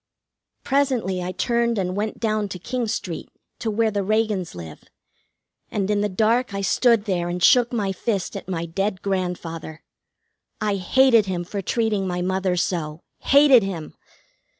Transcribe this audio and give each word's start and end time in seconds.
Presently 0.63 1.21
I 1.21 1.31
turned 1.31 1.77
and 1.77 1.95
went 1.95 2.19
down 2.19 2.49
to 2.49 2.57
King 2.57 2.87
Street, 2.87 3.29
to 3.59 3.69
where 3.69 3.91
the 3.91 4.03
Reagans 4.03 4.55
live, 4.55 4.85
and 5.69 5.91
in 5.91 6.01
the 6.01 6.09
dark 6.09 6.55
I 6.55 6.61
stood 6.61 7.05
there 7.05 7.29
and 7.29 7.43
shook 7.43 7.71
my 7.71 7.91
fist 7.91 8.35
at 8.35 8.49
my 8.49 8.65
dead 8.65 9.03
grandfather. 9.03 9.83
I 10.59 10.77
hated 10.77 11.27
him 11.27 11.43
for 11.43 11.61
treating 11.61 12.07
my 12.07 12.23
mother 12.23 12.55
so. 12.57 13.03
Hated 13.19 13.61
him! 13.61 13.93